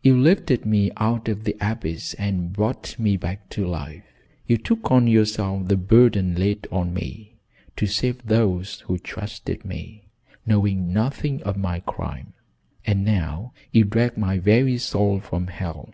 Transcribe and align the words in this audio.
You 0.00 0.18
lifted 0.18 0.64
me 0.64 0.90
out 0.96 1.28
of 1.28 1.44
the 1.44 1.54
abyss 1.60 2.14
and 2.14 2.54
brought 2.54 2.98
me 2.98 3.18
back 3.18 3.50
to 3.50 3.66
life. 3.66 4.06
You 4.46 4.56
took 4.56 4.90
on 4.90 5.06
yourself 5.06 5.68
the 5.68 5.76
burden 5.76 6.36
laid 6.36 6.66
on 6.72 6.94
me, 6.94 7.34
to 7.76 7.86
save 7.86 8.24
those 8.24 8.80
who 8.86 8.96
trusted 8.96 9.66
me, 9.66 10.08
knowing 10.46 10.90
nothing 10.90 11.42
of 11.42 11.58
my 11.58 11.80
crime, 11.80 12.32
and 12.86 13.04
now 13.04 13.52
you 13.70 13.84
drag 13.84 14.16
my 14.16 14.38
very 14.38 14.78
soul 14.78 15.20
from 15.20 15.48
hell. 15.48 15.90